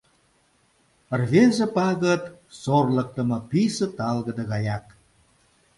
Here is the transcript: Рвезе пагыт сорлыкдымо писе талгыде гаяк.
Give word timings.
Рвезе 1.21 1.65
пагыт 1.75 2.23
сорлыкдымо 2.61 3.37
писе 3.49 3.87
талгыде 3.97 4.43
гаяк. 4.51 4.85